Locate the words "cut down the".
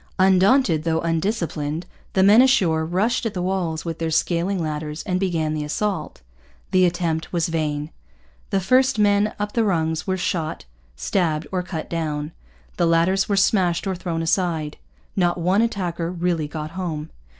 11.61-12.87